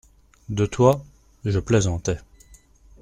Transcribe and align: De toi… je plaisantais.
De 0.49 0.65
toi… 0.65 1.05
je 1.45 1.59
plaisantais. 1.59 2.17